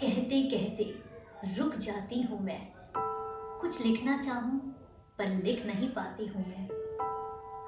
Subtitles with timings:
[0.00, 0.84] कहते कहते
[1.56, 2.60] रुक जाती हूँ मैं।
[3.60, 4.58] कुछ लिखना चाहूँ,
[5.18, 6.64] पर लिख नहीं पाती हूँ मैं।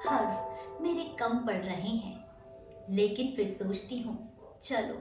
[0.05, 2.25] हर्फ मेरे कम पड़ रहे हैं,
[2.89, 4.17] लेकिन फिर सोचती हूँ,
[4.63, 4.95] चलो,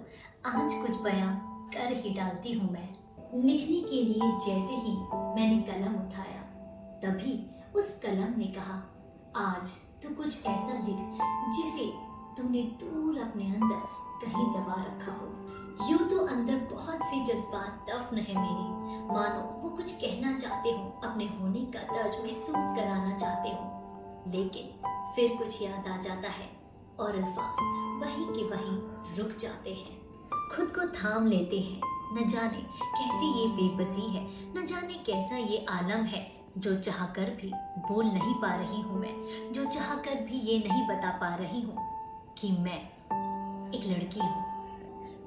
[0.51, 1.35] आज कुछ बयां
[1.71, 2.89] कर ही डालती हूँ मैं।
[3.35, 4.95] लिखने के लिए जैसे ही
[5.37, 6.43] मैंने कलम उठाया,
[7.03, 7.35] तभी
[7.77, 8.83] उस कलम ने कहा,
[9.37, 11.21] आज तू कुछ ऐसा लिख,
[11.57, 11.91] जिसे
[12.37, 14.03] तूने दूर अपने अंदर
[17.35, 18.85] जज्बात दफन है मेरे।
[19.15, 23.71] मानो, वो कुछ कहना चाहते हो, अपने होने का दर्ज महसूस कराना चाहते हो।
[24.27, 26.49] लेकिन फिर कुछ याद आ जाता है
[27.01, 27.57] और अल्फाज
[28.03, 28.79] वहीं के वहीं
[29.17, 29.99] रुक जाते हैं।
[30.57, 31.81] खुद को थाम लेते हैं।
[32.13, 32.63] न जाने
[32.97, 34.25] कैसी ये बेबसी है,
[34.57, 39.53] न जाने कैसा ये आलम है, जो चाहकर भी बोल नहीं पा रही हूँ मैं,
[39.53, 41.77] जो चाहकर भी ये नहीं बता पा रही हूँ
[42.39, 42.81] कि मैं
[43.71, 44.54] एक लड़की हूँ।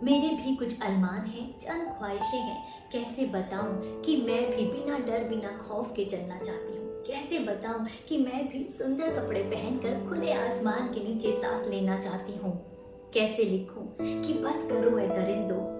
[0.03, 5.23] मेरे भी कुछ अरमान हैं, चंद ख्वाहिशें हैं। कैसे बताऊँ कि मैं भी बिना डर,
[5.23, 7.03] बिना खौफ के चलना चाहती हूँ?
[7.03, 12.37] कैसे बताऊँ कि मैं भी सुंदर कपड़े पहनकर खुले आसमान के नीचे सांस लेना चाहती
[12.37, 12.65] हूँ?
[13.13, 13.81] कैसे लिखूं
[14.21, 15.77] कि बस करो ए दरिंदो,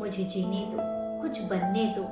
[0.00, 0.78] मुझे जीने दो,
[1.22, 2.02] कुछ बनने दो।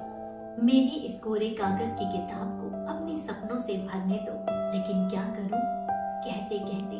[0.65, 5.61] मेरी इस कोरे कागज़ की किताब को अपने सपनों से भरने दो। लेकिन क्या करूँ?
[6.25, 7.00] कहते कहते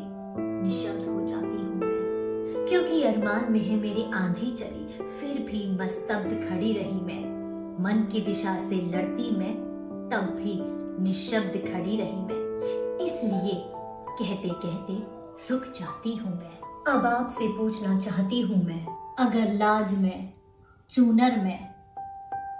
[2.71, 8.21] क्योंकि अरमान में है मेरी आंधी चली, फिर भी मस्तब्द खड़ी रही मैं। मन की
[8.21, 9.53] दिशा से लड़ती मैं,
[10.11, 10.53] तब भी
[11.03, 12.39] निशब्द खड़ी रही मैं।
[13.05, 13.55] इसलिए
[14.19, 14.93] कहते कहते
[15.49, 18.85] रुक जाती हूँ मैं। अब आपसे पूछना चाहती हूँ मैं,
[19.19, 20.33] अगर लाज में,
[20.91, 21.67] चूनर में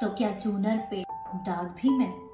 [0.02, 1.04] तो क्या चूनर पे
[1.36, 2.31] दाग भी मैं?